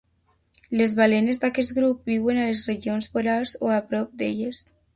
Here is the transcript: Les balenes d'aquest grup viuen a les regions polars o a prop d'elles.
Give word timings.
Les 0.79 0.95
balenes 0.99 1.41
d'aquest 1.43 1.75
grup 1.79 2.09
viuen 2.13 2.39
a 2.39 2.47
les 2.49 2.65
regions 2.73 3.11
polars 3.19 3.55
o 3.69 3.73
a 3.77 3.81
prop 3.93 4.17
d'elles. 4.23 4.65